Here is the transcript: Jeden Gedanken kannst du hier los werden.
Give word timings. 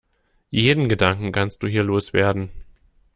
Jeden 0.49 0.89
Gedanken 0.89 1.31
kannst 1.31 1.61
du 1.61 1.67
hier 1.67 1.83
los 1.83 2.11
werden. 2.11 2.49